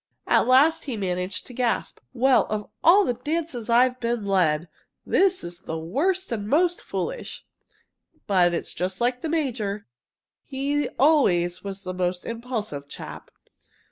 [0.25, 4.67] At last he managed to gasp: "Well, of all the dances I've ever been led,
[5.05, 7.45] this is the worst and most foolish!
[8.25, 9.85] But it's just like the major.
[10.43, 13.29] He always was the most impulsive chap.